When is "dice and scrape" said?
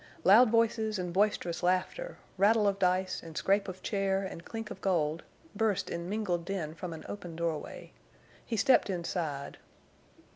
2.79-3.67